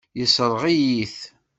[0.19, 1.17] Yessṛeɣ-iyi-t.